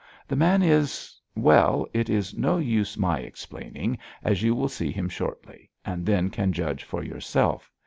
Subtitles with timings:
[0.27, 5.07] The man is well, it is no use my explaining, as you will see him
[5.09, 7.69] shortly, and then can judge for yourself.